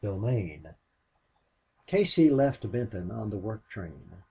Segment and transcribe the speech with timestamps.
[0.03, 0.73] 29
[1.85, 4.09] Casey left Benton on the work train.